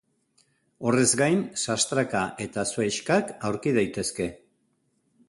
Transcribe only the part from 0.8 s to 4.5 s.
Horrez gain, sastraka eta zuhaixkak aurki daitezke.